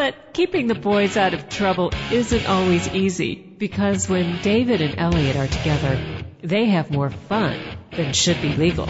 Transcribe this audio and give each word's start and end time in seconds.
But 0.00 0.32
keeping 0.32 0.66
the 0.66 0.74
boys 0.74 1.18
out 1.18 1.34
of 1.34 1.50
trouble 1.50 1.92
isn't 2.10 2.46
always 2.46 2.88
easy 2.88 3.34
because 3.34 4.08
when 4.08 4.40
David 4.40 4.80
and 4.80 4.98
Elliot 4.98 5.36
are 5.36 5.46
together, 5.46 6.00
they 6.40 6.64
have 6.70 6.90
more 6.90 7.10
fun 7.10 7.60
than 7.94 8.14
should 8.14 8.40
be 8.40 8.54
legal. 8.56 8.88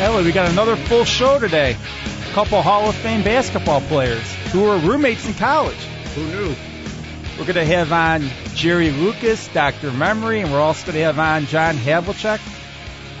Elliot, 0.00 0.24
we 0.24 0.32
got 0.32 0.50
another 0.50 0.74
full 0.74 1.04
show 1.04 1.38
today. 1.38 1.76
A 2.30 2.32
couple 2.32 2.60
Hall 2.60 2.88
of 2.88 2.96
Fame 2.96 3.22
basketball 3.22 3.82
players 3.82 4.34
who 4.50 4.62
were 4.62 4.78
roommates 4.78 5.24
in 5.28 5.34
college. 5.34 5.84
Who 6.16 6.26
knew? 6.26 6.56
We're 7.38 7.44
going 7.44 7.54
to 7.54 7.64
have 7.64 7.92
on 7.92 8.28
Jerry 8.56 8.90
Lucas, 8.90 9.46
Dr. 9.54 9.92
Memory, 9.92 10.40
and 10.40 10.50
we're 10.50 10.58
also 10.58 10.84
going 10.86 10.96
to 10.96 11.04
have 11.04 11.20
on 11.20 11.46
John 11.46 11.76
Havlicek. 11.76 12.40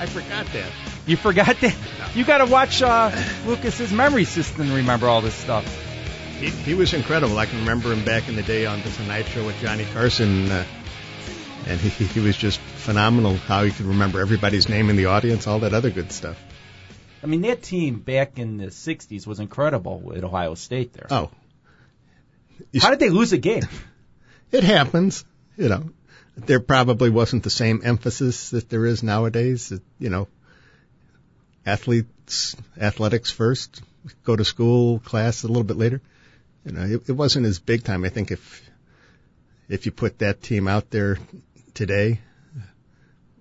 I 0.00 0.06
forgot 0.06 0.46
that. 0.46 0.93
You 1.06 1.16
forgot 1.16 1.60
that? 1.60 1.76
You 2.14 2.24
got 2.24 2.38
to 2.38 2.46
watch 2.46 2.80
uh, 2.80 3.10
Lucas's 3.44 3.92
memory 3.92 4.24
system 4.24 4.68
to 4.68 4.74
remember 4.76 5.06
all 5.06 5.20
this 5.20 5.34
stuff. 5.34 5.64
He, 6.38 6.48
he 6.48 6.74
was 6.74 6.94
incredible. 6.94 7.38
I 7.38 7.46
can 7.46 7.60
remember 7.60 7.92
him 7.92 8.04
back 8.04 8.28
in 8.28 8.36
the 8.36 8.42
day 8.42 8.64
on 8.64 8.82
the 8.82 8.90
Tonight 8.90 9.24
Show 9.24 9.44
with 9.44 9.58
Johnny 9.60 9.84
Carson, 9.92 10.50
uh, 10.50 10.64
and 11.66 11.78
he, 11.78 12.06
he 12.06 12.20
was 12.20 12.36
just 12.36 12.58
phenomenal. 12.58 13.36
How 13.36 13.64
he 13.64 13.70
could 13.70 13.86
remember 13.86 14.20
everybody's 14.20 14.68
name 14.68 14.88
in 14.88 14.96
the 14.96 15.06
audience, 15.06 15.46
all 15.46 15.60
that 15.60 15.74
other 15.74 15.90
good 15.90 16.10
stuff. 16.10 16.42
I 17.22 17.26
mean, 17.26 17.42
that 17.42 17.62
team 17.62 18.00
back 18.00 18.38
in 18.38 18.56
the 18.56 18.66
'60s 18.66 19.26
was 19.26 19.40
incredible 19.40 20.12
at 20.16 20.24
Ohio 20.24 20.54
State. 20.54 20.94
There. 20.94 21.06
Oh, 21.10 21.30
how 22.80 22.90
did 22.90 22.98
they 22.98 23.10
lose 23.10 23.32
a 23.32 23.38
game? 23.38 23.62
It 24.52 24.62
happens, 24.62 25.24
you 25.56 25.68
know. 25.68 25.90
There 26.36 26.60
probably 26.60 27.10
wasn't 27.10 27.42
the 27.42 27.50
same 27.50 27.80
emphasis 27.82 28.50
that 28.50 28.68
there 28.68 28.86
is 28.86 29.02
nowadays. 29.02 29.70
That, 29.70 29.82
you 29.98 30.10
know, 30.10 30.28
athletes, 31.66 32.56
athletics 32.80 33.30
first, 33.30 33.82
go 34.24 34.36
to 34.36 34.44
school, 34.44 34.98
class 34.98 35.42
a 35.42 35.48
little 35.48 35.64
bit 35.64 35.76
later. 35.76 36.00
You 36.64 36.72
know, 36.72 36.82
it, 36.82 37.08
it 37.08 37.12
wasn't 37.12 37.46
as 37.46 37.58
big 37.58 37.84
time. 37.84 38.04
I 38.04 38.08
think 38.08 38.30
if 38.30 38.62
if 39.68 39.86
you 39.86 39.92
put 39.92 40.18
that 40.18 40.42
team 40.42 40.68
out 40.68 40.90
there 40.90 41.18
today, 41.72 42.20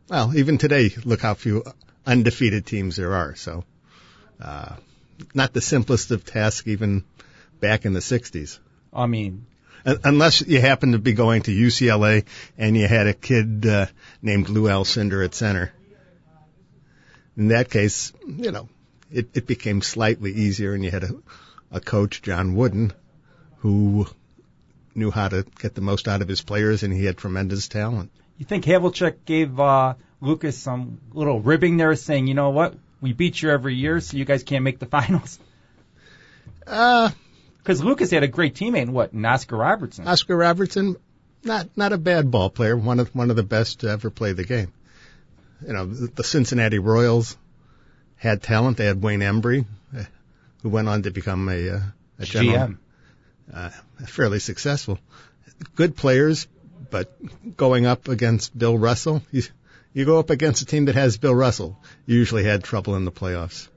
well, 0.10 0.36
even 0.36 0.58
today, 0.58 0.92
look 1.04 1.22
how 1.22 1.34
few 1.34 1.64
undefeated 2.06 2.66
teams 2.66 2.96
there 2.96 3.14
are. 3.14 3.36
So, 3.36 3.64
uh, 4.42 4.76
not 5.34 5.54
the 5.54 5.62
simplest 5.62 6.12
of 6.12 6.26
tasks 6.26 6.68
even 6.68 7.04
back 7.60 7.86
in 7.86 7.94
the 7.94 8.00
60s. 8.00 8.60
I 8.94 9.06
mean, 9.06 9.46
unless 9.86 10.42
you 10.42 10.62
happen 10.62 10.92
to 10.92 11.00
be 11.00 11.14
going 11.14 11.44
to 11.44 11.52
UCLA 11.52 12.26
and 12.58 12.76
you 12.78 12.88
had 12.88 13.08
a 13.08 13.14
kid 13.14 13.66
uh, 13.66 13.88
named 14.22 14.50
Lou 14.50 14.64
Alcindor 14.64 15.24
at 15.24 15.34
center. 15.34 15.72
In 17.36 17.48
that 17.50 17.70
case, 17.70 18.14
you 18.28 18.52
know, 18.52 18.70
it, 19.12 19.30
it 19.34 19.48
became 19.48 19.81
slightly 19.81 20.31
easier, 20.31 20.73
and 20.73 20.84
you 20.84 20.92
had 20.92 21.03
a, 21.03 21.16
a 21.72 21.80
coach, 21.80 22.22
John 22.22 22.56
Wooden, 22.56 22.94
who 23.58 24.08
knew 24.95 25.12
how 25.12 25.30
to 25.30 25.45
get 25.59 25.75
the 25.75 25.81
most 25.81 26.08
out 26.08 26.22
of 26.22 26.28
his 26.28 26.42
players, 26.42 26.84
and 26.84 26.94
he 26.94 27.06
had 27.06 27.17
tremendous 27.17 27.67
talent. 27.67 28.12
You 28.38 28.45
think 28.45 28.66
Havlicek 28.66 29.25
gave 29.25 29.59
uh, 29.59 29.95
Lucas 30.22 30.58
some 30.58 31.00
little 31.13 31.40
ribbing 31.40 31.78
there, 31.78 31.96
saying, 31.96 32.28
"You 32.28 32.34
know 32.34 32.50
what? 32.50 32.75
We 33.02 33.13
beat 33.13 33.41
you 33.41 33.50
every 33.50 33.75
year, 33.75 34.00
so 34.00 34.18
you 34.18 34.25
guys 34.25 34.44
can't 34.44 34.63
make 34.63 34.79
the 34.79 34.85
finals." 34.97 35.40
Uh, 36.66 37.09
because 37.58 37.84
Lucas 37.84 38.12
had 38.12 38.24
a 38.24 38.28
great 38.28 38.56
teammate, 38.56 38.90
what, 38.90 39.13
in 39.13 39.24
Oscar 39.25 39.56
Robertson. 39.56 40.08
Oscar 40.08 40.35
Robertson, 40.35 40.97
not 41.44 41.69
not 41.78 41.94
a 41.94 41.97
bad 41.97 42.29
ball 42.29 42.50
player, 42.50 42.75
one 42.75 43.00
of 43.00 43.13
one 43.16 43.29
of 43.29 43.35
the 43.35 43.44
best 43.44 43.81
to 43.81 43.90
ever 43.90 44.09
play 44.09 44.34
the 44.34 44.44
game. 44.44 44.72
You 45.66 45.74
know, 45.74 45.85
the, 45.85 46.07
the 46.07 46.24
Cincinnati 46.24 46.79
Royals 46.79 47.38
had 48.16 48.41
talent. 48.41 48.78
They 48.78 48.85
had 48.85 49.01
Wayne 49.01 49.22
Embry, 49.22 49.66
who 50.62 50.69
went 50.69 50.88
on 50.88 51.03
to 51.03 51.12
become 51.12 51.50
a, 51.50 51.69
uh, 51.69 51.79
a 52.19 52.25
general, 52.25 52.57
GM. 52.57 52.78
Uh, 53.53 53.69
fairly 54.06 54.40
successful. 54.40 55.00
Good 55.75 55.96
players, 55.96 56.47
but 56.90 57.12
going 57.57 57.85
up 57.85 58.07
against 58.07 58.57
Bill 58.57 58.78
Russell, 58.78 59.22
you, 59.31 59.44
you 59.94 60.06
go 60.06 60.19
up 60.19 60.29
against 60.29 60.62
a 60.62 60.66
team 60.66 60.85
that 60.85 60.96
has 60.96 61.18
Bill 61.18 61.35
Russell. 61.35 61.78
You 62.06 62.18
usually 62.18 62.44
had 62.44 62.63
trouble 62.63 62.96
in 62.96 63.06
the 63.06 63.12
playoffs. 63.12 63.68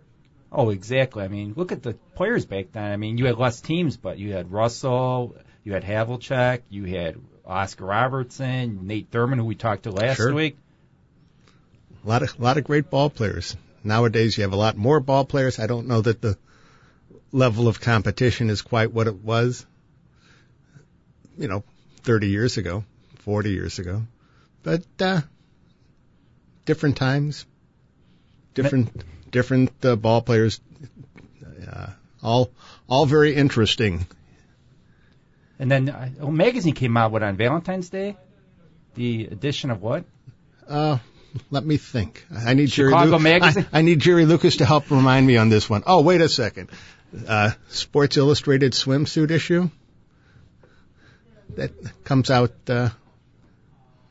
Oh, 0.50 0.70
exactly. 0.70 1.25
I 1.25 1.28
mean, 1.28 1.54
look 1.56 1.72
at 1.72 1.82
the 1.82 1.94
players 2.14 2.46
back 2.46 2.72
then. 2.72 2.84
I 2.84 2.96
mean, 2.96 3.19
you 3.19 3.26
had 3.26 3.36
less 3.36 3.60
teams, 3.60 3.96
but 3.96 4.19
you 4.19 4.32
had 4.32 4.52
Russell, 4.52 5.36
you 5.64 5.72
had 5.72 5.84
Havlicek, 5.84 6.62
you 6.70 6.84
had 6.84 7.16
Oscar 7.44 7.84
Robertson, 7.84 8.86
Nate 8.86 9.10
Thurmond, 9.10 9.36
who 9.36 9.44
we 9.44 9.54
talked 9.54 9.82
to 9.82 9.91
last 9.91 10.16
sure. 10.16 10.32
week. 10.32 10.56
A 12.06 12.09
lot 12.09 12.22
of 12.22 12.39
a 12.39 12.43
lot 12.43 12.56
of 12.56 12.62
great 12.62 12.89
ball 12.89 13.11
players. 13.11 13.56
Nowadays, 13.83 14.39
you 14.39 14.43
have 14.43 14.53
a 14.53 14.56
lot 14.56 14.77
more 14.77 15.00
ball 15.00 15.25
players. 15.25 15.59
I 15.59 15.67
don't 15.67 15.89
know 15.89 16.00
that 16.00 16.22
the 16.22 16.39
level 17.33 17.67
of 17.67 17.81
competition 17.81 18.49
is 18.49 18.62
quite 18.62 18.93
what 18.93 19.09
it 19.09 19.17
was. 19.25 19.67
You 21.37 21.49
know, 21.49 21.65
30 22.05 22.28
years 22.28 22.59
ago, 22.59 22.84
40 23.25 23.50
years 23.50 23.81
ago, 23.81 24.03
but 24.62 24.84
uh, 25.00 25.21
different 26.65 26.97
times, 26.97 27.44
different 28.55 28.88
different 29.33 29.84
uh, 29.84 29.97
ball 29.97 30.23
players, 30.23 30.61
uh, 31.69 31.88
all 32.23 32.53
all 32.88 33.06
very 33.06 33.34
interesting. 33.34 34.06
And 35.59 35.69
then 35.69 35.88
uh, 35.88 36.11
a 36.21 36.31
magazine 36.31 36.75
came 36.75 36.97
out 36.97 37.11
what 37.11 37.25
on 37.25 37.37
Valentine's 37.37 37.88
Day, 37.88 38.17
the 38.94 39.27
edition 39.27 39.73
of 39.73 39.83
what? 39.83 40.05
Uh, 40.69 40.99
let 41.50 41.64
me 41.64 41.76
think. 41.76 42.24
I 42.34 42.54
need 42.54 42.70
Chicago 42.70 42.97
Jerry 42.98 43.10
Lu- 43.10 43.19
Magazine. 43.19 43.66
I, 43.72 43.78
I, 43.78 43.82
need 43.82 44.00
Jerry 44.00 44.24
Lucas 44.26 44.56
to 44.56 44.64
help 44.64 44.91
remind 44.91 45.26
me 45.26 45.36
on 45.36 45.48
this 45.48 45.69
one. 45.69 45.82
Oh, 45.86 46.02
wait 46.02 46.20
a 46.20 46.28
second. 46.28 46.70
Uh, 47.26 47.52
Sports 47.69 48.16
Illustrated 48.16 48.72
swimsuit 48.72 49.30
issue 49.30 49.70
that 51.56 51.72
comes 52.04 52.30
out. 52.30 52.52
Uh, 52.69 52.91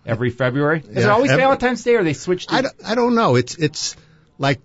Every 0.05 0.29
February? 0.29 0.79
Is 0.81 0.97
yeah, 0.97 1.03
it 1.03 1.09
always 1.09 1.31
every, 1.31 1.43
Valentine's 1.43 1.83
Day, 1.83 1.95
or 1.95 2.03
they 2.03 2.13
switched? 2.13 2.53
I 2.53 2.61
don't, 2.61 2.75
I 2.85 2.93
don't 2.93 3.15
know. 3.15 3.35
It's 3.35 3.55
it's 3.55 3.95
like 4.37 4.61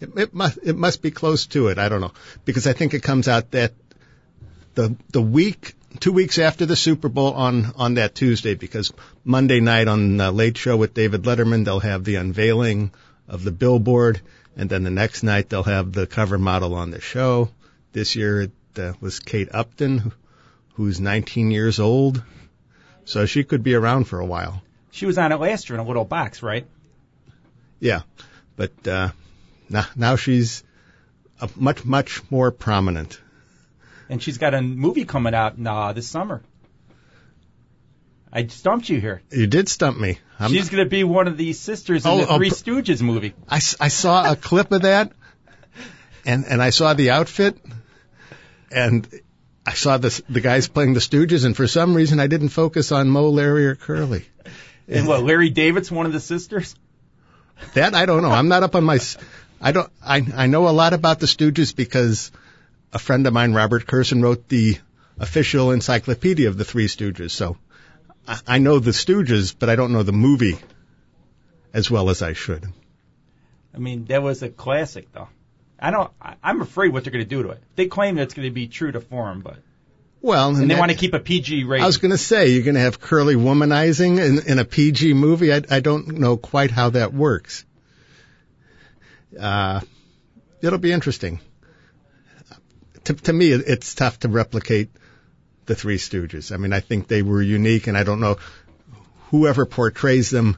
it, 0.00 0.10
it 0.16 0.34
must 0.34 0.58
it 0.62 0.76
must 0.76 1.02
be 1.02 1.10
close 1.10 1.46
to 1.48 1.68
it. 1.68 1.78
I 1.78 1.88
don't 1.90 2.00
know 2.00 2.12
because 2.44 2.66
I 2.66 2.72
think 2.72 2.94
it 2.94 3.02
comes 3.02 3.28
out 3.28 3.50
that 3.50 3.74
the 4.74 4.96
the 5.10 5.20
week 5.20 5.74
two 6.00 6.12
weeks 6.12 6.38
after 6.38 6.66
the 6.66 6.76
Super 6.76 7.08
Bowl 7.08 7.32
on 7.32 7.72
on 7.76 7.94
that 7.94 8.14
Tuesday 8.14 8.54
because 8.54 8.92
Monday 9.24 9.60
night 9.60 9.88
on 9.88 10.16
the 10.16 10.30
Late 10.30 10.56
Show 10.56 10.76
with 10.76 10.94
David 10.94 11.22
Letterman 11.22 11.64
they'll 11.64 11.80
have 11.80 12.04
the 12.04 12.16
unveiling 12.16 12.92
of 13.28 13.44
the 13.44 13.52
billboard 13.52 14.20
and 14.56 14.68
then 14.68 14.82
the 14.82 14.90
next 14.90 15.22
night 15.22 15.48
they'll 15.48 15.62
have 15.62 15.92
the 15.92 16.06
cover 16.06 16.38
model 16.38 16.74
on 16.74 16.90
the 16.90 17.00
show. 17.00 17.50
This 17.92 18.16
year 18.16 18.42
it 18.42 18.52
uh, 18.78 18.92
was 19.00 19.20
Kate 19.20 19.48
Upton, 19.52 20.12
who's 20.74 21.00
19 21.00 21.50
years 21.50 21.78
old, 21.78 22.22
so 23.04 23.26
she 23.26 23.44
could 23.44 23.62
be 23.62 23.74
around 23.74 24.04
for 24.04 24.18
a 24.18 24.26
while. 24.26 24.62
She 24.90 25.06
was 25.06 25.18
on 25.18 25.32
it 25.32 25.36
last 25.36 25.68
year 25.68 25.78
in 25.78 25.84
a 25.84 25.88
little 25.88 26.04
box, 26.04 26.42
right? 26.42 26.66
Yeah, 27.80 28.02
but 28.56 28.86
uh, 28.86 29.10
now 29.68 29.86
now 29.96 30.16
she's 30.16 30.62
a 31.40 31.48
much 31.56 31.84
much 31.84 32.22
more 32.30 32.50
prominent. 32.50 33.20
And 34.12 34.22
she's 34.22 34.36
got 34.36 34.52
a 34.52 34.60
movie 34.60 35.06
coming 35.06 35.34
out 35.34 35.54
uh, 35.66 35.94
this 35.94 36.06
summer. 36.06 36.42
I 38.30 38.46
stumped 38.46 38.90
you 38.90 39.00
here. 39.00 39.22
You 39.30 39.46
did 39.46 39.70
stump 39.70 39.98
me. 39.98 40.18
I'm, 40.38 40.50
she's 40.50 40.68
going 40.68 40.84
to 40.84 40.90
be 40.90 41.02
one 41.02 41.28
of 41.28 41.38
the 41.38 41.54
sisters 41.54 42.04
in 42.04 42.10
Oh, 42.10 42.18
the 42.18 42.28
oh, 42.28 42.36
Three 42.36 42.50
Stooges 42.50 43.00
movie. 43.00 43.32
I 43.48 43.58
saw 43.58 44.30
a 44.30 44.36
clip 44.36 44.70
of 44.70 44.82
that, 44.82 45.12
and 46.26 46.44
and 46.44 46.62
I 46.62 46.68
saw 46.68 46.92
the 46.92 47.08
outfit, 47.12 47.56
and 48.70 49.08
I 49.64 49.72
saw 49.72 49.96
the 49.96 50.22
the 50.28 50.42
guys 50.42 50.68
playing 50.68 50.92
the 50.92 51.00
Stooges, 51.00 51.46
and 51.46 51.56
for 51.56 51.66
some 51.66 51.94
reason 51.94 52.20
I 52.20 52.26
didn't 52.26 52.50
focus 52.50 52.92
on 52.92 53.08
Moe, 53.08 53.30
Larry, 53.30 53.66
or 53.66 53.76
Curly. 53.76 54.26
And 54.88 55.08
what, 55.08 55.22
Larry 55.22 55.48
David's 55.48 55.90
one 55.90 56.04
of 56.04 56.12
the 56.12 56.20
sisters? 56.20 56.74
That 57.72 57.94
I 57.94 58.04
don't 58.04 58.20
know. 58.20 58.30
I'm 58.30 58.48
not 58.48 58.62
up 58.62 58.74
on 58.74 58.84
my. 58.84 58.98
I 59.58 59.72
don't. 59.72 59.90
I 60.04 60.22
I 60.36 60.46
know 60.48 60.68
a 60.68 60.76
lot 60.82 60.92
about 60.92 61.18
the 61.18 61.26
Stooges 61.26 61.74
because 61.74 62.30
a 62.92 62.98
friend 62.98 63.26
of 63.26 63.32
mine, 63.32 63.52
Robert 63.54 63.86
Kurson, 63.86 64.22
wrote 64.22 64.48
the 64.48 64.78
official 65.18 65.70
encyclopedia 65.70 66.48
of 66.48 66.58
the 66.58 66.64
Three 66.64 66.86
Stooges. 66.86 67.30
So 67.30 67.56
I, 68.26 68.38
I 68.46 68.58
know 68.58 68.78
the 68.78 68.90
Stooges, 68.90 69.54
but 69.58 69.68
I 69.68 69.76
don't 69.76 69.92
know 69.92 70.02
the 70.02 70.12
movie 70.12 70.58
as 71.72 71.90
well 71.90 72.10
as 72.10 72.22
I 72.22 72.32
should. 72.34 72.66
I 73.74 73.78
mean, 73.78 74.04
that 74.06 74.22
was 74.22 74.42
a 74.42 74.50
classic, 74.50 75.10
though. 75.12 75.28
I 75.78 75.90
don't. 75.90 76.10
I, 76.20 76.34
I'm 76.42 76.60
afraid 76.60 76.92
what 76.92 77.04
they're 77.04 77.12
going 77.12 77.24
to 77.24 77.28
do 77.28 77.42
to 77.44 77.50
it. 77.50 77.62
They 77.74 77.86
claim 77.86 78.16
that 78.16 78.22
it's 78.22 78.34
going 78.34 78.46
to 78.46 78.54
be 78.54 78.68
true 78.68 78.92
to 78.92 79.00
form, 79.00 79.40
but 79.40 79.56
Well, 80.20 80.50
and 80.50 80.70
they 80.70 80.74
that- 80.74 80.78
want 80.78 80.92
to 80.92 80.96
keep 80.96 81.14
a 81.14 81.18
PG 81.18 81.64
rating. 81.64 81.82
I 81.82 81.86
was 81.86 81.96
going 81.96 82.10
to 82.12 82.18
say 82.18 82.48
you're 82.50 82.62
going 82.62 82.74
to 82.74 82.80
have 82.80 83.00
curly 83.00 83.34
womanizing 83.34 84.18
in, 84.24 84.46
in 84.46 84.58
a 84.58 84.64
PG 84.64 85.14
movie. 85.14 85.52
I, 85.52 85.62
I 85.70 85.80
don't 85.80 86.18
know 86.18 86.36
quite 86.36 86.70
how 86.70 86.90
that 86.90 87.12
works. 87.14 87.64
Uh, 89.38 89.80
it'll 90.60 90.78
be 90.78 90.92
interesting. 90.92 91.40
To, 93.04 93.14
to 93.14 93.32
me, 93.32 93.50
it's 93.50 93.94
tough 93.94 94.20
to 94.20 94.28
replicate 94.28 94.90
the 95.66 95.74
Three 95.74 95.98
Stooges. 95.98 96.52
I 96.52 96.56
mean, 96.56 96.72
I 96.72 96.80
think 96.80 97.08
they 97.08 97.22
were 97.22 97.42
unique, 97.42 97.86
and 97.86 97.96
I 97.96 98.02
don't 98.04 98.20
know 98.20 98.38
whoever 99.30 99.66
portrays 99.66 100.30
them 100.30 100.56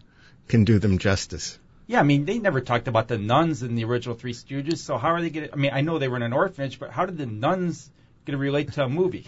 can 0.48 0.64
do 0.64 0.78
them 0.78 0.98
justice. 0.98 1.58
yeah, 1.86 2.00
I 2.00 2.02
mean, 2.02 2.24
they 2.24 2.38
never 2.38 2.60
talked 2.60 2.88
about 2.88 3.08
the 3.08 3.18
nuns 3.18 3.62
in 3.62 3.74
the 3.74 3.84
original 3.84 4.16
Three 4.16 4.34
Stooges. 4.34 4.78
So 4.78 4.98
how 4.98 5.08
are 5.08 5.20
they 5.20 5.30
going 5.30 5.48
to? 5.48 5.52
I 5.52 5.56
mean, 5.56 5.70
I 5.72 5.80
know 5.82 5.98
they 5.98 6.08
were 6.08 6.16
in 6.16 6.22
an 6.22 6.32
orphanage, 6.32 6.78
but 6.78 6.90
how 6.90 7.06
did 7.06 7.18
the 7.18 7.26
nuns 7.26 7.90
going 8.24 8.32
to 8.32 8.42
relate 8.42 8.72
to 8.72 8.84
a 8.84 8.88
movie? 8.88 9.26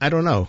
I 0.00 0.08
don't 0.08 0.24
know. 0.24 0.48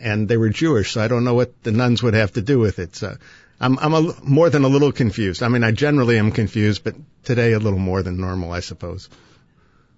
And 0.00 0.28
they 0.28 0.36
were 0.36 0.48
Jewish, 0.48 0.92
so 0.92 1.02
I 1.02 1.08
don't 1.08 1.24
know 1.24 1.34
what 1.34 1.62
the 1.62 1.72
nuns 1.72 2.02
would 2.02 2.14
have 2.14 2.32
to 2.32 2.42
do 2.42 2.58
with 2.58 2.78
it. 2.78 2.96
So 2.96 3.16
I'm, 3.60 3.78
I'm 3.78 3.94
a, 3.94 4.14
more 4.22 4.50
than 4.50 4.64
a 4.64 4.68
little 4.68 4.92
confused. 4.92 5.42
I 5.42 5.48
mean, 5.48 5.62
I 5.62 5.70
generally 5.70 6.18
am 6.18 6.32
confused, 6.32 6.82
but 6.82 6.96
today 7.22 7.52
a 7.52 7.58
little 7.58 7.78
more 7.78 8.02
than 8.02 8.18
normal, 8.18 8.52
I 8.52 8.60
suppose. 8.60 9.08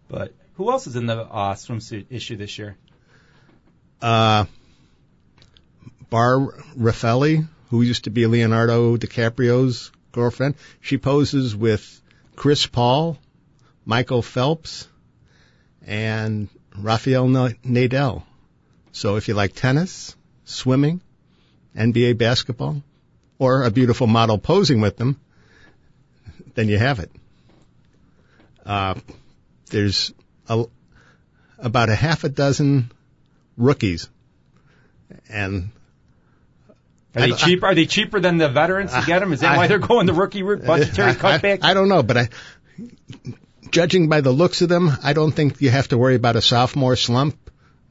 But 0.08 0.32
who 0.56 0.70
else 0.70 0.86
is 0.86 0.96
in 0.96 1.06
the 1.06 1.18
uh, 1.18 1.54
swimsuit 1.54 2.06
issue 2.10 2.36
this 2.36 2.58
year? 2.58 2.76
Uh, 4.00 4.46
Bar 6.10 6.38
Refaeli, 6.78 7.46
who 7.70 7.82
used 7.82 8.04
to 8.04 8.10
be 8.10 8.26
Leonardo 8.26 8.96
DiCaprio's 8.96 9.90
girlfriend, 10.12 10.54
she 10.80 10.98
poses 10.98 11.54
with 11.54 12.00
Chris 12.36 12.66
Paul, 12.66 13.18
Michael 13.84 14.22
Phelps, 14.22 14.88
and 15.86 16.48
Rafael 16.76 17.26
Nadal. 17.26 18.22
So 18.92 19.16
if 19.16 19.28
you 19.28 19.34
like 19.34 19.54
tennis, 19.54 20.16
swimming, 20.44 21.00
NBA 21.76 22.16
basketball, 22.16 22.82
or 23.38 23.64
a 23.64 23.70
beautiful 23.70 24.06
model 24.06 24.38
posing 24.38 24.80
with 24.80 24.96
them, 24.96 25.20
then 26.54 26.68
you 26.68 26.78
have 26.78 26.98
it. 27.00 27.10
Uh, 28.64 28.94
there's 29.70 30.12
a, 30.48 30.64
about 31.58 31.88
a 31.88 31.94
half 31.94 32.24
a 32.24 32.28
dozen 32.28 32.90
rookies, 33.56 34.08
and 35.28 35.70
Are 37.14 37.20
they 37.20 37.28
don't- 37.28 37.38
cheap? 37.38 37.62
Are 37.62 37.74
they 37.74 37.86
cheaper 37.86 38.20
than 38.20 38.38
the 38.38 38.48
veterans 38.48 38.92
to 38.92 39.02
get 39.06 39.20
them? 39.20 39.32
Is 39.32 39.40
that 39.40 39.52
I- 39.52 39.56
why 39.56 39.66
they're 39.66 39.78
going 39.78 40.06
the 40.06 40.14
rookie 40.14 40.42
route? 40.42 40.64
Budgetary 40.64 41.10
I, 41.10 41.14
cutback? 41.14 41.58
I, 41.62 41.70
I 41.70 41.74
don't 41.74 41.88
know, 41.88 42.02
but 42.02 42.16
I, 42.16 42.28
judging 43.70 44.08
by 44.08 44.20
the 44.20 44.32
looks 44.32 44.62
of 44.62 44.68
them, 44.68 44.90
I 45.02 45.12
don't 45.12 45.32
think 45.32 45.60
you 45.60 45.70
have 45.70 45.88
to 45.88 45.98
worry 45.98 46.14
about 46.14 46.36
a 46.36 46.42
sophomore 46.42 46.96
slump 46.96 47.36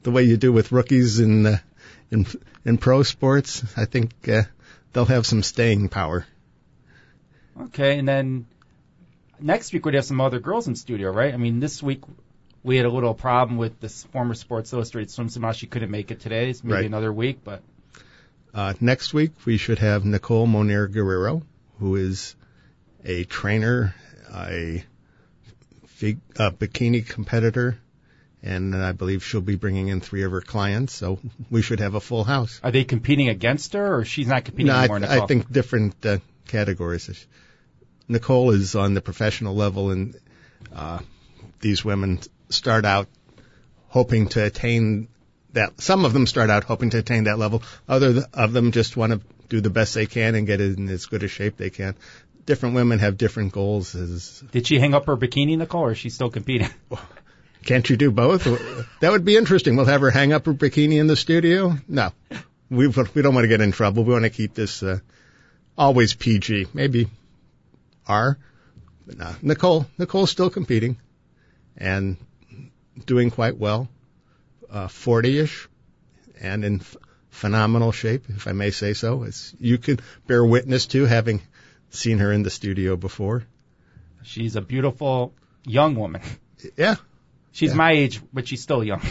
the 0.02 0.10
way 0.10 0.22
you 0.24 0.36
do 0.36 0.52
with 0.52 0.72
rookies 0.72 1.20
in 1.20 1.46
uh, 1.46 1.58
in 2.10 2.26
in 2.64 2.78
pro 2.78 3.02
sports. 3.02 3.64
I 3.76 3.84
think 3.84 4.12
uh, 4.28 4.42
they'll 4.92 5.04
have 5.04 5.26
some 5.26 5.42
staying 5.42 5.88
power. 5.88 6.26
Okay, 7.60 7.98
and 7.98 8.06
then 8.06 8.46
next 9.40 9.72
week 9.72 9.84
we'd 9.84 9.94
have 9.94 10.04
some 10.04 10.20
other 10.20 10.38
girls 10.40 10.68
in 10.68 10.76
studio, 10.76 11.10
right? 11.10 11.32
I 11.32 11.36
mean, 11.36 11.58
this 11.58 11.82
week 11.82 12.02
we 12.66 12.76
had 12.76 12.84
a 12.84 12.90
little 12.90 13.14
problem 13.14 13.58
with 13.58 13.78
this 13.80 14.02
former 14.12 14.34
Sports 14.34 14.72
Illustrated 14.72 15.16
model. 15.38 15.52
She 15.52 15.68
couldn't 15.68 15.90
make 15.90 16.10
it 16.10 16.18
today. 16.18 16.50
It's 16.50 16.64
maybe 16.64 16.74
Right. 16.74 16.84
another 16.84 17.12
week, 17.12 17.38
but 17.44 17.62
Uh, 18.52 18.74
next 18.80 19.14
week 19.14 19.32
we 19.44 19.56
should 19.56 19.78
have 19.78 20.04
Nicole 20.04 20.46
Monir 20.48 20.88
Guerrero, 20.88 21.42
who 21.78 21.94
is 21.94 22.34
a 23.04 23.22
trainer, 23.24 23.94
a, 24.34 24.82
fig, 25.86 26.18
a 26.36 26.50
bikini 26.50 27.06
competitor, 27.06 27.78
and 28.42 28.74
I 28.74 28.90
believe 28.92 29.22
she'll 29.22 29.40
be 29.42 29.54
bringing 29.56 29.86
in 29.88 30.00
three 30.00 30.24
of 30.24 30.32
her 30.32 30.40
clients. 30.40 30.92
So 30.92 31.20
we 31.50 31.62
should 31.62 31.78
have 31.78 31.94
a 31.94 32.00
full 32.00 32.24
house. 32.24 32.58
are 32.64 32.72
they 32.72 32.82
competing 32.84 33.28
against 33.28 33.74
her, 33.74 33.94
or 33.98 34.04
she's 34.04 34.26
not 34.26 34.44
competing 34.44 34.72
No, 34.72 34.78
anymore? 34.78 34.96
I, 34.96 35.00
Nicole? 35.00 35.22
I 35.22 35.26
think 35.26 35.52
different 35.52 36.04
uh, 36.04 36.18
categories. 36.48 37.26
Nicole 38.08 38.50
is 38.50 38.74
on 38.74 38.94
the 38.94 39.00
professional 39.00 39.54
level, 39.54 39.90
and 39.92 40.16
uh, 40.74 40.98
these 41.60 41.84
women 41.84 42.20
start 42.48 42.84
out 42.84 43.08
hoping 43.88 44.28
to 44.28 44.44
attain 44.44 45.08
that. 45.52 45.80
Some 45.80 46.04
of 46.04 46.12
them 46.12 46.26
start 46.26 46.50
out 46.50 46.64
hoping 46.64 46.90
to 46.90 46.98
attain 46.98 47.24
that 47.24 47.38
level. 47.38 47.62
Other 47.88 48.24
of 48.34 48.52
them 48.52 48.72
just 48.72 48.96
want 48.96 49.12
to 49.12 49.20
do 49.48 49.60
the 49.60 49.70
best 49.70 49.94
they 49.94 50.06
can 50.06 50.34
and 50.34 50.46
get 50.46 50.60
in 50.60 50.88
as 50.88 51.06
good 51.06 51.22
a 51.22 51.28
shape 51.28 51.56
they 51.56 51.70
can. 51.70 51.94
Different 52.44 52.74
women 52.74 52.98
have 53.00 53.16
different 53.16 53.52
goals. 53.52 53.94
As 53.94 54.42
Did 54.52 54.66
she 54.66 54.78
hang 54.78 54.94
up 54.94 55.06
her 55.06 55.16
bikini, 55.16 55.58
Nicole, 55.58 55.82
or 55.82 55.92
is 55.92 55.98
she 55.98 56.10
still 56.10 56.30
competing? 56.30 56.68
can't 57.64 57.88
you 57.88 57.96
do 57.96 58.10
both? 58.10 58.44
that 59.00 59.10
would 59.10 59.24
be 59.24 59.36
interesting. 59.36 59.76
We'll 59.76 59.86
have 59.86 60.00
her 60.00 60.10
hang 60.10 60.32
up 60.32 60.46
her 60.46 60.54
bikini 60.54 61.00
in 61.00 61.06
the 61.06 61.16
studio. 61.16 61.76
No, 61.88 62.12
we 62.70 62.86
we 62.86 63.22
don't 63.22 63.34
want 63.34 63.44
to 63.44 63.48
get 63.48 63.60
in 63.60 63.72
trouble. 63.72 64.04
We 64.04 64.12
want 64.12 64.24
to 64.24 64.30
keep 64.30 64.54
this 64.54 64.82
uh, 64.82 65.00
always 65.76 66.14
PG. 66.14 66.68
Maybe 66.72 67.08
R. 68.06 68.38
But 69.06 69.18
no, 69.18 69.34
Nicole 69.42 69.86
Nicole's 69.98 70.30
still 70.30 70.50
competing 70.50 70.98
and 71.76 72.16
doing 73.04 73.30
quite 73.30 73.56
well, 73.56 73.88
uh, 74.70 74.86
40ish, 74.88 75.66
and 76.40 76.64
in 76.64 76.80
f- 76.80 76.96
phenomenal 77.30 77.92
shape, 77.92 78.24
if 78.28 78.46
I 78.46 78.52
may 78.52 78.70
say 78.70 78.94
so. 78.94 79.24
As 79.24 79.54
you 79.60 79.78
can 79.78 80.00
bear 80.26 80.44
witness 80.44 80.86
to, 80.88 81.04
having 81.04 81.42
seen 81.90 82.18
her 82.18 82.32
in 82.32 82.42
the 82.42 82.50
studio 82.50 82.96
before. 82.96 83.44
She's 84.22 84.56
a 84.56 84.60
beautiful 84.60 85.34
young 85.64 85.94
woman. 85.94 86.22
Yeah, 86.76 86.96
She's 87.52 87.70
Yeah. 87.70 87.76
my 87.76 87.92
age, 87.92 88.20
but 88.32 88.48
she's 88.48 88.62
still 88.62 88.82
young. 88.82 89.02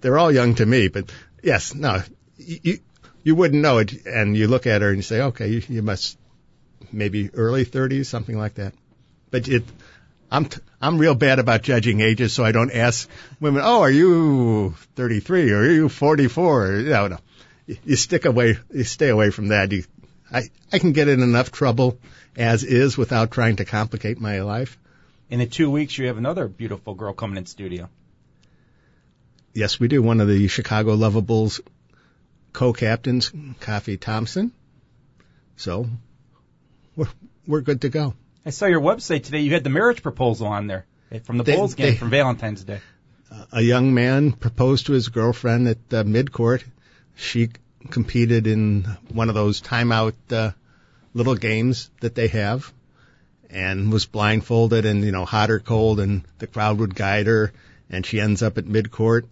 they're 0.00 0.18
all 0.18 0.30
young 0.32 0.54
to 0.56 0.66
me, 0.66 0.88
but 0.88 1.10
yes, 1.42 1.74
no, 1.74 2.02
you 2.36 2.78
you, 3.24 3.34
wouldn't 3.34 3.60
know 3.62 3.78
it, 3.78 4.06
and 4.06 4.36
you 4.36 4.46
look 4.46 4.66
at 4.66 4.80
her 4.82 4.88
and 4.88 4.96
you 4.98 5.02
say, 5.02 5.20
okay, 5.22 5.48
you, 5.48 5.62
you 5.68 5.82
must 5.82 6.16
maybe 6.92 7.30
early 7.34 7.64
30s, 7.64 8.06
something 8.06 8.38
like 8.38 8.54
that. 8.54 8.72
But 9.30 9.48
it, 9.48 9.64
I'm 10.30 10.46
t- 10.46 10.60
I'm 10.80 10.98
real 10.98 11.14
bad 11.14 11.38
about 11.38 11.62
judging 11.62 12.00
ages, 12.00 12.32
so 12.32 12.44
I 12.44 12.52
don't 12.52 12.70
ask 12.70 13.08
women, 13.40 13.62
oh, 13.64 13.80
are 13.80 13.90
you 13.90 14.74
33 14.94 15.50
or 15.50 15.58
are 15.58 15.70
you 15.70 15.88
44? 15.88 16.68
No, 16.68 17.08
no, 17.08 17.18
you, 17.66 17.96
stick 17.96 18.24
away, 18.24 18.58
you 18.72 18.84
stay 18.84 19.08
away 19.08 19.30
from 19.30 19.48
that. 19.48 19.72
You, 19.72 19.84
I 20.32 20.50
I 20.72 20.78
can 20.78 20.92
get 20.92 21.08
in 21.08 21.22
enough 21.22 21.50
trouble 21.50 21.98
as 22.36 22.62
is 22.62 22.96
without 22.96 23.32
trying 23.32 23.56
to 23.56 23.64
complicate 23.64 24.20
my 24.20 24.42
life. 24.42 24.78
In 25.30 25.40
the 25.40 25.46
two 25.46 25.70
weeks, 25.70 25.98
you 25.98 26.06
have 26.06 26.16
another 26.16 26.46
beautiful 26.46 26.94
girl 26.94 27.12
coming 27.12 27.36
in 27.36 27.46
studio. 27.46 27.88
Yes, 29.52 29.80
we 29.80 29.88
do. 29.88 30.00
One 30.02 30.20
of 30.20 30.28
the 30.28 30.46
Chicago 30.48 30.94
Luvabulls 30.94 31.60
co-captains, 32.52 33.32
Coffee 33.60 33.96
Thompson. 33.96 34.52
So 35.56 35.86
we're 36.94 37.08
we're 37.46 37.62
good 37.62 37.80
to 37.82 37.88
go. 37.88 38.14
I 38.46 38.50
saw 38.50 38.66
your 38.66 38.80
website 38.80 39.24
today. 39.24 39.40
You 39.40 39.52
had 39.52 39.64
the 39.64 39.70
marriage 39.70 40.02
proposal 40.02 40.46
on 40.46 40.66
there 40.66 40.86
from 41.24 41.38
the 41.38 41.44
They- 41.44 41.56
Bulls 41.56 41.74
game 41.74 41.86
they- 41.92 41.96
from 41.96 42.10
Valentine's 42.10 42.64
Day. 42.64 42.80
A 43.52 43.60
young 43.60 43.92
man 43.92 44.32
proposed 44.32 44.86
to 44.86 44.92
his 44.94 45.08
girlfriend 45.08 45.68
at 45.68 45.76
uh, 45.92 46.02
midcourt. 46.04 46.64
She 47.14 47.50
competed 47.90 48.46
in 48.46 48.84
one 49.12 49.28
of 49.28 49.34
those 49.34 49.60
timeout 49.60 50.14
uh, 50.30 50.52
little 51.12 51.34
games 51.34 51.90
that 52.00 52.14
they 52.14 52.28
have, 52.28 52.72
and 53.50 53.92
was 53.92 54.06
blindfolded 54.06 54.86
and 54.86 55.04
you 55.04 55.12
know 55.12 55.26
hot 55.26 55.50
or 55.50 55.58
cold, 55.58 56.00
and 56.00 56.22
the 56.38 56.46
crowd 56.46 56.78
would 56.78 56.94
guide 56.94 57.26
her, 57.26 57.52
and 57.90 58.06
she 58.06 58.18
ends 58.18 58.42
up 58.42 58.56
at 58.56 58.64
midcourt. 58.64 59.24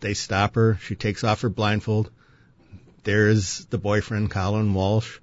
They 0.00 0.12
stop 0.14 0.54
her. 0.56 0.78
She 0.82 0.94
takes 0.94 1.24
off 1.24 1.40
her 1.42 1.48
blindfold. 1.48 2.10
There's 3.04 3.64
the 3.66 3.78
boyfriend, 3.78 4.30
Colin 4.30 4.74
Walsh, 4.74 5.18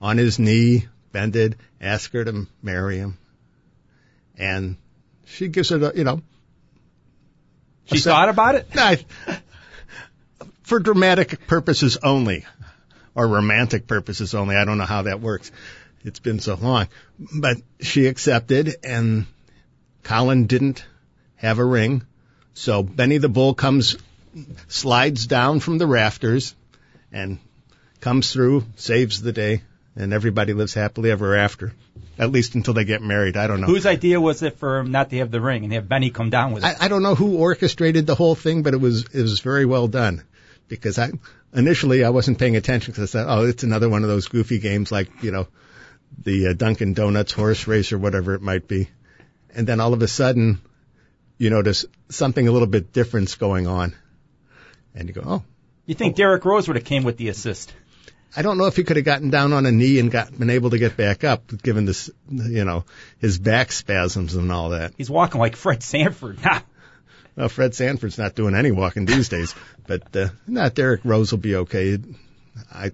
on 0.00 0.18
his 0.18 0.38
knee, 0.38 0.86
bended, 1.12 1.56
ask 1.80 2.12
her 2.12 2.24
to 2.24 2.46
marry 2.62 2.98
him. 2.98 3.18
And 4.36 4.76
she 5.26 5.48
gives 5.48 5.70
it 5.72 5.82
a, 5.82 5.92
you 5.94 6.04
know, 6.04 6.22
She 7.86 7.98
thought 7.98 8.28
about 8.28 8.54
it? 8.54 9.04
For 10.62 10.78
dramatic 10.80 11.46
purposes 11.46 11.96
only, 12.02 12.44
or 13.14 13.26
romantic 13.26 13.86
purposes 13.86 14.34
only. 14.34 14.54
I 14.54 14.64
don't 14.64 14.78
know 14.78 14.84
how 14.84 15.02
that 15.02 15.20
works. 15.20 15.50
It's 16.04 16.20
been 16.20 16.40
so 16.40 16.54
long. 16.54 16.88
But 17.18 17.56
she 17.80 18.06
accepted, 18.06 18.76
and 18.84 19.26
Colin 20.02 20.46
didn't 20.46 20.84
have 21.36 21.58
a 21.58 21.64
ring. 21.64 22.02
So 22.54 22.82
Benny 22.82 23.18
the 23.18 23.28
Bull 23.28 23.54
comes, 23.54 23.96
slides 24.68 25.26
down 25.26 25.60
from 25.60 25.78
the 25.78 25.86
rafters, 25.86 26.54
and 27.10 27.38
comes 28.00 28.32
through, 28.32 28.64
saves 28.76 29.22
the 29.22 29.32
day, 29.32 29.62
and 29.98 30.12
everybody 30.12 30.54
lives 30.54 30.72
happily 30.72 31.10
ever 31.10 31.36
after. 31.36 31.74
At 32.18 32.32
least 32.32 32.54
until 32.54 32.74
they 32.74 32.84
get 32.84 33.02
married. 33.02 33.36
I 33.36 33.46
don't 33.46 33.60
know. 33.60 33.66
Whose 33.66 33.86
idea 33.86 34.20
was 34.20 34.42
it 34.42 34.58
for 34.58 34.78
him 34.78 34.90
not 34.90 35.10
to 35.10 35.18
have 35.18 35.30
the 35.30 35.40
ring 35.40 35.64
and 35.64 35.72
have 35.72 35.88
Benny 35.88 36.10
come 36.10 36.30
down 36.30 36.52
with 36.52 36.64
it? 36.64 36.66
I, 36.66 36.86
I 36.86 36.88
don't 36.88 37.02
know 37.02 37.14
who 37.14 37.36
orchestrated 37.36 38.06
the 38.06 38.14
whole 38.14 38.34
thing, 38.34 38.62
but 38.62 38.74
it 38.74 38.80
was 38.80 39.04
it 39.12 39.22
was 39.22 39.40
very 39.40 39.66
well 39.66 39.88
done. 39.88 40.24
Because 40.68 40.98
I 40.98 41.10
initially 41.54 42.04
I 42.04 42.10
wasn't 42.10 42.38
paying 42.38 42.56
attention 42.56 42.92
because 42.92 43.14
I 43.14 43.24
thought, 43.24 43.38
oh, 43.38 43.44
it's 43.44 43.62
another 43.62 43.88
one 43.88 44.02
of 44.02 44.08
those 44.08 44.28
goofy 44.28 44.58
games 44.58 44.90
like 44.90 45.22
you 45.22 45.30
know 45.30 45.48
the 46.22 46.48
uh, 46.48 46.52
Dunkin' 46.54 46.94
Donuts 46.94 47.32
horse 47.32 47.66
race 47.66 47.92
or 47.92 47.98
whatever 47.98 48.34
it 48.34 48.42
might 48.42 48.66
be. 48.66 48.88
And 49.54 49.66
then 49.66 49.80
all 49.80 49.94
of 49.94 50.02
a 50.02 50.08
sudden, 50.08 50.60
you 51.38 51.50
notice 51.50 51.84
something 52.08 52.46
a 52.46 52.52
little 52.52 52.68
bit 52.68 52.92
different's 52.92 53.36
going 53.36 53.66
on, 53.66 53.94
and 54.94 55.08
you 55.08 55.14
go, 55.14 55.22
oh, 55.24 55.42
You 55.86 55.94
think 55.94 56.16
Derrick 56.16 56.44
Rose 56.44 56.68
would 56.68 56.76
have 56.76 56.84
came 56.84 57.04
with 57.04 57.16
the 57.16 57.28
assist? 57.28 57.72
I 58.36 58.42
don't 58.42 58.58
know 58.58 58.66
if 58.66 58.76
he 58.76 58.84
could 58.84 58.96
have 58.96 59.04
gotten 59.04 59.30
down 59.30 59.52
on 59.52 59.66
a 59.66 59.72
knee 59.72 59.98
and 59.98 60.10
got 60.10 60.36
been 60.38 60.50
able 60.50 60.70
to 60.70 60.78
get 60.78 60.96
back 60.96 61.24
up, 61.24 61.50
given 61.62 61.86
this, 61.86 62.10
you 62.30 62.64
know, 62.64 62.84
his 63.18 63.38
back 63.38 63.72
spasms 63.72 64.34
and 64.34 64.52
all 64.52 64.70
that. 64.70 64.92
He's 64.96 65.10
walking 65.10 65.40
like 65.40 65.56
Fred 65.56 65.82
Sanford. 65.82 66.38
Well, 67.36 67.48
Fred 67.48 67.72
Sanford's 67.72 68.18
not 68.18 68.34
doing 68.34 68.56
any 68.56 68.72
walking 68.72 69.04
these 69.04 69.28
days, 69.28 69.54
but 69.86 70.16
uh, 70.16 70.30
not 70.48 70.74
Derrick 70.74 71.02
Rose 71.04 71.30
will 71.30 71.38
be 71.38 71.54
okay. 71.54 71.96
I 72.68 72.90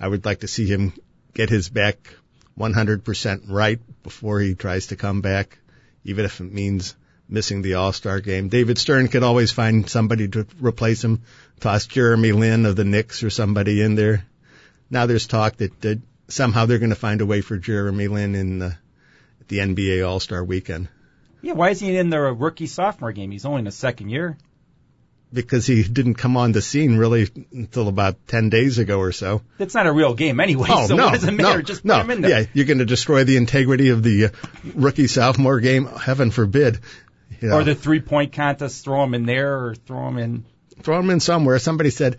I 0.00 0.08
would 0.08 0.24
like 0.24 0.40
to 0.40 0.48
see 0.48 0.66
him 0.66 0.92
get 1.34 1.50
his 1.50 1.68
back 1.68 2.16
100% 2.58 3.42
right 3.48 3.78
before 4.02 4.40
he 4.40 4.56
tries 4.56 4.88
to 4.88 4.96
come 4.96 5.20
back, 5.20 5.58
even 6.02 6.24
if 6.24 6.40
it 6.40 6.52
means 6.52 6.96
missing 7.28 7.62
the 7.62 7.74
All-Star 7.74 8.20
game. 8.20 8.48
David 8.48 8.76
Stern 8.78 9.06
could 9.06 9.22
always 9.22 9.52
find 9.52 9.88
somebody 9.88 10.26
to 10.28 10.46
replace 10.58 11.04
him, 11.04 11.22
toss 11.60 11.86
Jeremy 11.86 12.32
Lin 12.32 12.66
of 12.66 12.74
the 12.74 12.84
Knicks 12.84 13.22
or 13.22 13.30
somebody 13.30 13.82
in 13.82 13.94
there. 13.94 14.24
Now 14.90 15.06
there's 15.06 15.26
talk 15.26 15.56
that, 15.56 15.80
that 15.82 16.00
somehow 16.28 16.66
they're 16.66 16.78
going 16.78 16.90
to 16.90 16.96
find 16.96 17.20
a 17.20 17.26
way 17.26 17.40
for 17.40 17.56
Jeremy 17.56 18.08
Lin 18.08 18.34
in 18.34 18.58
the, 18.58 18.76
the 19.48 19.58
NBA 19.58 20.06
All-Star 20.08 20.44
weekend. 20.44 20.88
Yeah, 21.42 21.52
why 21.52 21.70
is 21.70 21.80
he 21.80 21.96
in 21.96 22.10
the 22.10 22.20
rookie 22.20 22.66
sophomore 22.66 23.12
game? 23.12 23.30
He's 23.30 23.44
only 23.44 23.60
in 23.60 23.66
his 23.66 23.74
second 23.76 24.08
year. 24.10 24.36
because 25.32 25.66
he 25.66 25.82
didn't 25.82 26.14
come 26.14 26.36
on 26.36 26.52
the 26.52 26.62
scene 26.62 26.96
really 26.96 27.28
until 27.52 27.88
about 27.88 28.26
10 28.28 28.48
days 28.48 28.78
ago 28.78 28.98
or 29.00 29.12
so. 29.12 29.42
That's 29.58 29.74
not 29.74 29.86
a 29.86 29.92
real 29.92 30.14
game 30.14 30.40
anyway, 30.40 30.68
Oh, 30.70 30.86
so 30.86 30.96
no, 30.96 31.06
what 31.06 31.14
does 31.14 31.24
it 31.24 31.32
matter? 31.32 31.58
no, 31.58 31.62
Just 31.62 31.82
put 31.82 31.88
no. 31.88 32.00
him 32.00 32.10
in 32.10 32.20
there. 32.22 32.30
Yeah, 32.42 32.46
you're 32.54 32.64
going 32.64 32.78
to 32.78 32.84
destroy 32.86 33.24
the 33.24 33.36
integrity 33.36 33.90
of 33.90 34.02
the 34.02 34.26
uh, 34.26 34.28
rookie 34.74 35.08
sophomore 35.08 35.60
game. 35.60 35.86
Heaven 35.86 36.30
forbid. 36.30 36.78
You 37.40 37.48
know, 37.48 37.56
Or 37.58 37.64
the 37.64 37.74
three 37.74 38.00
point 38.00 38.32
contest, 38.32 38.84
throw 38.84 39.02
him 39.04 39.14
in 39.14 39.26
there 39.26 39.66
or 39.66 39.74
throw 39.74 40.08
him 40.08 40.18
in. 40.18 40.44
throw 40.82 40.98
him 41.00 41.10
in 41.10 41.20
somewhere. 41.20 41.58
Somebody 41.58 41.90
said 41.90 42.18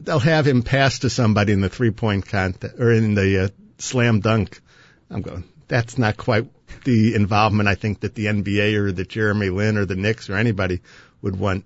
they'll 0.00 0.18
have 0.18 0.46
him 0.46 0.62
pass 0.62 1.00
to 1.00 1.10
somebody 1.10 1.52
in 1.52 1.60
the 1.60 1.68
three 1.68 1.90
point 1.90 2.26
contest 2.26 2.74
or 2.78 2.92
in 2.92 3.14
the 3.14 3.44
uh, 3.44 3.48
slam 3.78 4.20
dunk. 4.20 4.60
I'm 5.10 5.22
going. 5.22 5.44
That's 5.68 5.98
not 5.98 6.16
quite 6.16 6.46
the 6.84 7.14
involvement 7.14 7.68
I 7.68 7.74
think 7.74 8.00
that 8.00 8.14
the 8.14 8.26
NBA 8.26 8.74
or 8.76 8.92
that 8.92 9.08
Jeremy 9.08 9.50
Lin 9.50 9.76
or 9.76 9.84
the 9.84 9.96
Knicks 9.96 10.30
or 10.30 10.36
anybody 10.36 10.80
would 11.22 11.38
want 11.38 11.64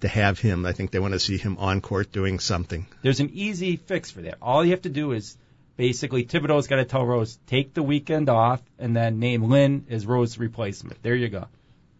to 0.00 0.08
have 0.08 0.38
him. 0.38 0.66
I 0.66 0.72
think 0.72 0.90
they 0.90 0.98
want 0.98 1.14
to 1.14 1.18
see 1.18 1.38
him 1.38 1.56
on 1.58 1.80
court 1.80 2.12
doing 2.12 2.38
something. 2.38 2.86
There's 3.02 3.20
an 3.20 3.30
easy 3.32 3.76
fix 3.76 4.10
for 4.10 4.22
that. 4.22 4.38
All 4.42 4.64
you 4.64 4.72
have 4.72 4.82
to 4.82 4.88
do 4.88 5.12
is 5.12 5.36
basically 5.76 6.24
Thibodeau's 6.24 6.66
got 6.66 6.76
to 6.76 6.84
tell 6.84 7.04
Rose 7.04 7.38
take 7.46 7.74
the 7.74 7.82
weekend 7.82 8.28
off 8.28 8.60
and 8.78 8.94
then 8.94 9.18
name 9.18 9.44
Lin 9.44 9.86
as 9.90 10.06
Rose's 10.06 10.38
replacement. 10.38 11.02
There 11.02 11.14
you 11.14 11.28
go. 11.28 11.46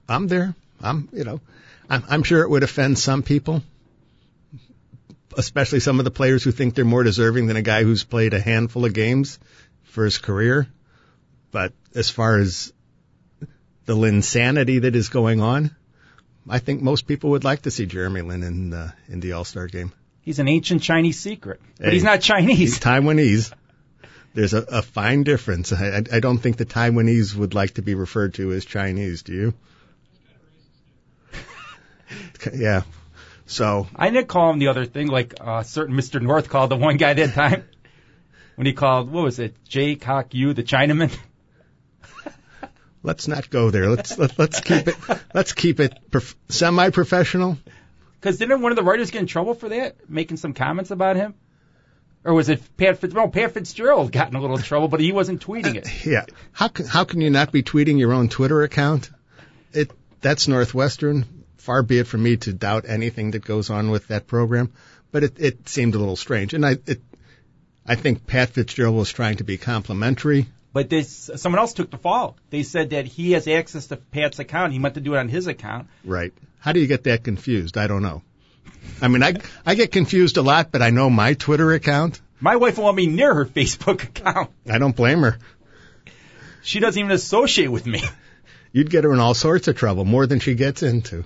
I'm 0.08 0.28
there. 0.28 0.54
I'm, 0.80 1.08
you 1.12 1.24
know, 1.24 1.40
I'm, 1.88 2.04
I'm 2.08 2.22
sure 2.22 2.42
it 2.42 2.50
would 2.50 2.62
offend 2.62 2.98
some 2.98 3.22
people, 3.22 3.62
especially 5.36 5.80
some 5.80 5.98
of 5.98 6.04
the 6.04 6.10
players 6.10 6.44
who 6.44 6.52
think 6.52 6.74
they're 6.74 6.84
more 6.84 7.02
deserving 7.02 7.46
than 7.46 7.56
a 7.56 7.62
guy 7.62 7.82
who's 7.84 8.04
played 8.04 8.34
a 8.34 8.40
handful 8.40 8.84
of 8.84 8.92
games 8.92 9.38
for 9.84 10.04
his 10.04 10.18
career. 10.18 10.66
But 11.50 11.72
as 11.94 12.10
far 12.10 12.38
as 12.38 12.72
the 13.84 14.00
insanity 14.02 14.80
that 14.80 14.96
is 14.96 15.08
going 15.08 15.40
on, 15.40 15.74
I 16.48 16.58
think 16.58 16.82
most 16.82 17.06
people 17.06 17.30
would 17.30 17.44
like 17.44 17.62
to 17.62 17.70
see 17.70 17.86
Jeremy 17.86 18.22
Lin 18.22 18.42
in 18.42 18.72
uh, 18.72 18.90
in 19.08 19.20
the 19.20 19.32
All 19.32 19.44
Star 19.44 19.66
game. 19.66 19.92
He's 20.22 20.38
an 20.38 20.48
ancient 20.48 20.82
Chinese 20.82 21.18
secret, 21.18 21.60
but 21.78 21.86
Hey. 21.86 21.94
he's 21.94 22.04
not 22.04 22.20
Chinese. 22.20 22.58
He's 22.58 22.78
Taiwanese. 22.80 23.52
There's 24.34 24.54
a, 24.54 24.62
a 24.62 24.82
fine 24.82 25.24
difference. 25.24 25.72
I, 25.72 25.88
I 25.98 26.02
I 26.16 26.20
don't 26.20 26.38
think 26.38 26.56
the 26.56 26.64
Taiwanese 26.64 27.34
would 27.34 27.54
like 27.54 27.74
to 27.74 27.82
be 27.82 27.94
referred 27.94 28.34
to 28.34 28.52
as 28.52 28.64
Chinese. 28.64 29.22
Do 29.22 29.32
you? 29.32 29.54
yeah. 32.54 32.82
So 33.52 33.86
I 33.94 34.08
didn't 34.08 34.28
call 34.28 34.50
him 34.50 34.58
the 34.58 34.68
other 34.68 34.86
thing 34.86 35.08
like 35.08 35.34
uh, 35.38 35.62
certain 35.62 35.94
Mr. 35.94 36.20
North 36.20 36.48
called 36.48 36.70
the 36.70 36.76
one 36.76 36.96
guy 36.96 37.12
that 37.12 37.34
time 37.34 37.64
when 38.56 38.66
he 38.66 38.72
called 38.72 39.10
what 39.10 39.24
was 39.24 39.38
it 39.38 39.54
Jake 39.64 40.02
Hawk 40.02 40.32
Yu 40.32 40.54
the 40.54 40.62
Chinaman. 40.62 41.14
let's 43.02 43.28
not 43.28 43.50
go 43.50 43.70
there. 43.70 43.90
Let's 43.90 44.16
let, 44.16 44.38
let's 44.38 44.60
keep 44.60 44.88
it 44.88 44.96
let's 45.34 45.52
keep 45.52 45.80
it 45.80 46.10
prof- 46.10 46.34
semi-professional. 46.48 47.58
Because 48.18 48.38
didn't 48.38 48.62
one 48.62 48.72
of 48.72 48.76
the 48.76 48.84
writers 48.84 49.10
get 49.10 49.20
in 49.20 49.26
trouble 49.26 49.52
for 49.52 49.68
that, 49.68 50.08
making 50.08 50.38
some 50.38 50.54
comments 50.54 50.90
about 50.90 51.16
him? 51.16 51.34
Or 52.24 52.32
was 52.32 52.48
it 52.48 52.62
Pat 52.76 52.98
Fitzgerald? 52.98 53.34
No, 53.34 53.40
Pat 53.40 53.52
Fitzgerald 53.52 54.12
got 54.12 54.28
in 54.28 54.36
a 54.36 54.40
little 54.40 54.56
trouble, 54.56 54.88
but 54.88 55.00
he 55.00 55.12
wasn't 55.12 55.44
tweeting 55.44 55.74
it. 55.74 55.88
Yeah. 56.06 56.24
How 56.52 56.68
can 56.68 56.86
how 56.86 57.04
can 57.04 57.20
you 57.20 57.28
not 57.28 57.52
be 57.52 57.62
tweeting 57.62 57.98
your 57.98 58.14
own 58.14 58.30
Twitter 58.30 58.62
account? 58.62 59.10
It 59.72 59.90
that's 60.22 60.48
Northwestern. 60.48 61.41
Far 61.62 61.84
be 61.84 61.98
it 61.98 62.08
from 62.08 62.24
me 62.24 62.36
to 62.38 62.52
doubt 62.52 62.86
anything 62.88 63.30
that 63.30 63.44
goes 63.44 63.70
on 63.70 63.90
with 63.90 64.08
that 64.08 64.26
program, 64.26 64.72
but 65.12 65.22
it 65.22 65.38
it 65.38 65.68
seemed 65.68 65.94
a 65.94 65.98
little 65.98 66.16
strange, 66.16 66.54
and 66.54 66.66
I 66.66 66.72
it 66.86 67.00
I 67.86 67.94
think 67.94 68.26
Pat 68.26 68.50
Fitzgerald 68.50 68.96
was 68.96 69.12
trying 69.12 69.36
to 69.36 69.44
be 69.44 69.58
complimentary. 69.58 70.46
But 70.72 70.90
this, 70.90 71.30
someone 71.36 71.60
else 71.60 71.72
took 71.72 71.90
the 71.92 71.98
fall. 71.98 72.36
They 72.50 72.64
said 72.64 72.90
that 72.90 73.06
he 73.06 73.32
has 73.32 73.46
access 73.46 73.86
to 73.88 73.96
Pat's 73.96 74.40
account. 74.40 74.72
He 74.72 74.80
meant 74.80 74.94
to 74.94 75.00
do 75.00 75.14
it 75.14 75.18
on 75.18 75.28
his 75.28 75.46
account. 75.46 75.86
Right. 76.04 76.32
How 76.58 76.72
do 76.72 76.80
you 76.80 76.88
get 76.88 77.04
that 77.04 77.22
confused? 77.22 77.78
I 77.78 77.86
don't 77.86 78.02
know. 78.02 78.22
I 79.00 79.06
mean, 79.06 79.22
I 79.22 79.34
I 79.64 79.76
get 79.76 79.92
confused 79.92 80.38
a 80.38 80.42
lot, 80.42 80.72
but 80.72 80.82
I 80.82 80.90
know 80.90 81.10
my 81.10 81.34
Twitter 81.34 81.72
account. 81.72 82.20
My 82.40 82.56
wife 82.56 82.76
won't 82.76 82.96
let 82.96 83.06
me 83.06 83.06
near 83.06 83.32
her 83.34 83.46
Facebook 83.46 84.02
account. 84.02 84.50
I 84.68 84.78
don't 84.78 84.96
blame 84.96 85.20
her. 85.20 85.38
She 86.62 86.80
doesn't 86.80 86.98
even 86.98 87.12
associate 87.12 87.68
with 87.68 87.86
me. 87.86 88.02
You'd 88.72 88.90
get 88.90 89.04
her 89.04 89.12
in 89.12 89.20
all 89.20 89.34
sorts 89.34 89.68
of 89.68 89.76
trouble, 89.76 90.04
more 90.04 90.26
than 90.26 90.40
she 90.40 90.54
gets 90.56 90.82
into. 90.82 91.24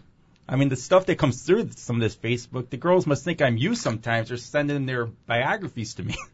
I 0.48 0.56
mean, 0.56 0.68
the 0.68 0.76
stuff 0.76 1.06
that 1.06 1.18
comes 1.18 1.42
through 1.42 1.70
some 1.76 1.96
of 1.96 2.02
this 2.02 2.14
Facebook, 2.16 2.70
the 2.70 2.76
girls 2.76 3.06
must 3.06 3.24
think 3.24 3.42
I'm 3.42 3.56
you 3.56 3.74
sometimes. 3.74 4.28
They're 4.28 4.36
sending 4.38 4.86
their 4.86 5.06
biographies 5.06 5.94
to 5.94 6.02
me. 6.04 6.16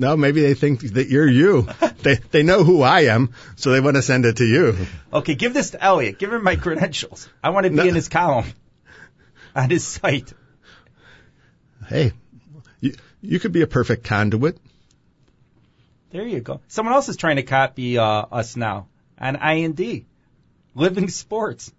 No, 0.00 0.16
maybe 0.16 0.42
they 0.42 0.54
think 0.54 0.80
that 0.92 1.08
you're 1.08 1.26
you. 1.28 1.66
they 2.04 2.14
they 2.30 2.44
know 2.44 2.62
who 2.62 2.82
I 2.82 3.06
am, 3.06 3.34
so 3.56 3.72
they 3.72 3.80
want 3.80 3.96
to 3.96 4.02
send 4.02 4.26
it 4.26 4.36
to 4.36 4.44
you. 4.44 4.86
Okay, 5.12 5.34
give 5.34 5.52
this 5.54 5.70
to 5.70 5.82
Elliot. 5.82 6.20
Give 6.20 6.32
him 6.32 6.44
my 6.44 6.54
credentials. 6.54 7.28
I 7.42 7.50
want 7.50 7.64
to 7.64 7.70
be 7.70 7.78
No. 7.78 7.82
in 7.84 7.96
his 7.96 8.08
column 8.08 8.46
on 9.56 9.68
his 9.70 9.82
site. 9.84 10.32
Hey, 11.88 12.12
you 12.80 12.94
you 13.22 13.40
could 13.40 13.50
be 13.50 13.62
a 13.62 13.66
perfect 13.66 14.04
conduit. 14.04 14.58
There 16.10 16.24
you 16.24 16.38
go. 16.42 16.60
Someone 16.68 16.94
else 16.94 17.08
is 17.08 17.16
trying 17.16 17.36
to 17.36 17.42
copy 17.42 17.98
uh, 17.98 18.04
us 18.04 18.54
now 18.56 18.86
on 19.18 19.34
IND, 19.34 20.04
Living 20.76 21.08
Sports. 21.08 21.72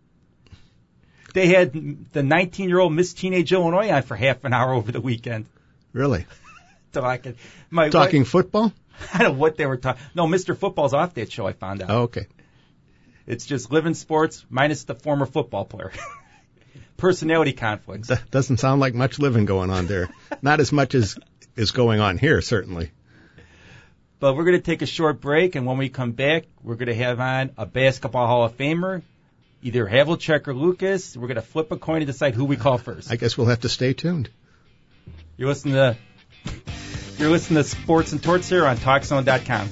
They 1.34 1.48
had 1.48 1.74
the 1.74 2.22
19-year-old 2.22 2.94
Miss 2.94 3.14
Teenage 3.14 3.52
Illinois 3.54 3.92
on 3.92 4.02
for 4.04 4.16
half 4.16 4.44
an 4.46 4.54
hour 4.54 4.74
over 4.74 4.92
the 4.92 5.02
weekend 5.02 5.46
Really? 5.94 6.26
talking. 6.92 7.36
My 7.70 7.90
Talking 7.90 8.26
football? 8.26 8.74
I 9.14 9.20
don't 9.20 9.34
know 9.34 9.40
what 9.40 9.58
they 9.58 9.66
were 9.66 9.78
talking. 9.78 10.02
No, 10.14 10.28
Mr. 10.28 10.58
Football's 10.58 10.94
off 10.94 11.14
that 11.16 11.32
show. 11.32 11.48
I 11.48 11.54
found 11.54 11.82
out. 11.82 11.90
Oh, 11.90 12.02
okay. 12.04 12.28
It's 13.26 13.46
just 13.46 13.72
living 13.72 13.94
sports 13.94 14.46
minus 14.50 14.84
the 14.84 14.96
former 14.96 15.26
football 15.26 15.66
player. 15.66 15.92
Personality 16.98 17.54
conflicts. 17.54 18.10
That 18.10 18.30
doesn't 18.30 18.58
sound 18.58 18.82
like 18.82 18.94
much 18.94 19.20
living 19.20 19.46
going 19.46 19.70
on 19.70 19.88
there. 19.88 20.10
Not 20.42 20.60
as 20.60 20.72
much 20.72 20.96
as 20.96 21.18
is 21.56 21.72
going 21.72 22.02
on 22.02 22.18
here, 22.18 22.42
certainly. 22.42 22.92
But 24.20 24.36
we're 24.36 24.44
going 24.44 24.58
to 24.58 24.64
take 24.64 24.82
a 24.82 24.86
short 24.86 25.22
break, 25.22 25.56
and 25.56 25.66
when 25.66 25.78
we 25.78 25.88
come 25.88 26.12
back, 26.12 26.44
we're 26.62 26.76
going 26.76 26.88
to 26.88 26.96
have 26.96 27.22
on 27.22 27.52
a 27.58 27.66
basketball 27.66 28.28
Hall 28.28 28.44
of 28.44 28.58
Famer, 28.58 29.02
either 29.62 29.86
Havlicek 29.86 30.48
or 30.48 30.54
Lucas. 30.54 31.16
We're 31.16 31.28
going 31.28 31.36
to 31.36 31.42
flip 31.42 31.72
a 31.72 31.78
coin 31.78 32.00
to 32.00 32.06
decide 32.06 32.36
who 32.36 32.46
we 32.46 32.56
call 32.56 32.78
first. 32.78 33.12
I 33.12 33.16
guess 33.16 33.38
we'll 33.38 33.48
have 33.48 33.62
to 33.62 33.70
stay 33.70 33.94
tuned. 33.94 34.30
You're 35.38 35.50
listening 35.50 35.76
to 35.76 35.98
you're 37.18 37.30
listening 37.30 37.64
to 37.64 37.70
Sports 37.70 38.12
and 38.12 38.22
Torts 38.22 38.50
here 38.50 38.66
on 38.66 38.78
TalkZone.com. 38.78 39.70